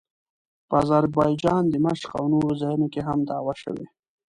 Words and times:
په 0.67 0.73
اذربایجان، 0.83 1.63
دمشق 1.73 2.09
او 2.19 2.23
نورو 2.33 2.53
ځایونو 2.61 2.87
کې 2.93 3.01
هم 3.07 3.19
دعوې 3.29 3.55
شوې. 3.63 3.85